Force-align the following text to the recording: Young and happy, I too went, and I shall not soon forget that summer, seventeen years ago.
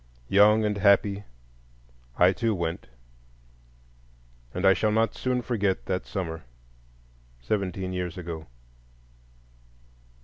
Young 0.29 0.65
and 0.65 0.77
happy, 0.79 1.25
I 2.17 2.33
too 2.33 2.55
went, 2.55 2.87
and 4.51 4.65
I 4.65 4.73
shall 4.73 4.89
not 4.91 5.13
soon 5.13 5.43
forget 5.43 5.85
that 5.85 6.07
summer, 6.07 6.43
seventeen 7.39 7.93
years 7.93 8.17
ago. 8.17 8.47